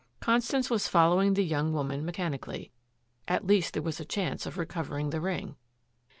[0.19, 2.71] Constance was following the young woman mechanically.
[3.27, 5.57] At least there was a chance of recovering the ring.